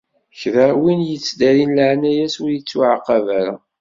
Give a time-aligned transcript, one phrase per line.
[0.39, 3.55] Kra n win yettdarin leɛnaya-s, ur ittuɛaqab ara.